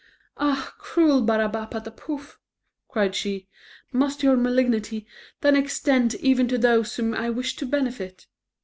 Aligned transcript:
"Ah, 0.37 0.73
cruel 0.79 1.21
Barabapatapouf!" 1.21 2.39
cried 2.87 3.13
she, 3.13 3.47
"must 3.91 4.23
your 4.23 4.35
malignity 4.35 5.05
then 5.41 5.55
extend 5.55 6.15
even 6.15 6.47
to 6.47 6.57
those 6.57 6.95
whom 6.95 7.13
I 7.13 7.29
wish 7.29 7.55
to 7.57 7.67
benefit? 7.67 8.25